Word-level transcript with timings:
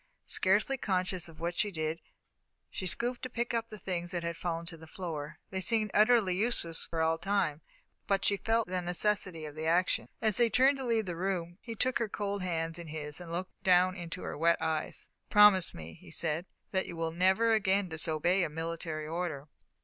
Scarcely 0.25 0.77
conscious 0.77 1.29
of 1.29 1.39
what 1.39 1.55
she 1.59 1.69
did, 1.69 2.01
she 2.71 2.87
stooped 2.87 3.21
to 3.21 3.29
pick 3.29 3.53
up 3.53 3.69
the 3.69 3.77
things 3.77 4.09
that 4.09 4.23
had 4.23 4.35
fallen 4.35 4.65
to 4.65 4.75
the 4.75 4.87
floor. 4.87 5.37
They 5.51 5.59
seemed 5.61 5.91
utterly 5.93 6.35
useless 6.35 6.87
for 6.87 7.03
all 7.03 7.19
time, 7.19 7.61
but 8.07 8.25
she 8.25 8.37
felt 8.37 8.67
the 8.67 8.81
necessity 8.81 9.45
of 9.45 9.55
action. 9.59 10.09
As 10.19 10.37
they 10.37 10.49
turned 10.49 10.79
to 10.79 10.85
leave 10.85 11.05
the 11.05 11.15
room, 11.15 11.59
he 11.61 11.75
took 11.75 11.99
her 11.99 12.09
cold 12.09 12.41
hands 12.41 12.79
in 12.79 12.87
his 12.87 13.21
and 13.21 13.31
looked 13.31 13.53
down 13.63 13.95
into 13.95 14.23
her 14.23 14.35
wet 14.35 14.59
eyes. 14.59 15.11
"Promise 15.29 15.75
me," 15.75 15.93
he 15.93 16.09
said, 16.09 16.47
"that 16.71 16.87
you 16.87 16.95
will 16.97 17.11
never 17.11 17.51
again 17.53 17.87
disobey 17.89 18.41
a 18.41 18.49
military 18.49 19.05
order." 19.05 19.49